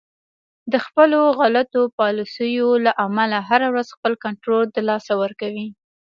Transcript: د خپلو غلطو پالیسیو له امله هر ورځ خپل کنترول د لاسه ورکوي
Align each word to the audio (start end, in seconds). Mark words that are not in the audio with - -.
د 0.71 0.73
خپلو 0.85 1.19
غلطو 1.39 1.81
پالیسیو 1.99 2.69
له 2.85 2.91
امله 3.05 3.37
هر 3.49 3.61
ورځ 3.71 3.87
خپل 3.95 4.13
کنترول 4.23 4.65
د 4.71 4.77
لاسه 4.89 5.11
ورکوي 5.23 5.67